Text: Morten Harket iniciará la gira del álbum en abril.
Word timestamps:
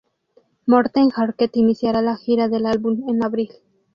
Morten 0.65 1.11
Harket 1.15 1.55
iniciará 1.57 2.01
la 2.01 2.15
gira 2.15 2.47
del 2.47 2.65
álbum 2.65 3.07
en 3.07 3.23
abril. 3.23 3.51